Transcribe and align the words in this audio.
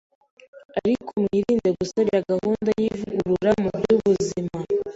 ariko 0.79 1.11
mwirinde 1.23 1.69
gusebya 1.79 2.19
gahunda 2.31 2.69
y’ivugurura 2.79 3.51
mu 3.61 3.69
by’ubuzima 3.79 4.55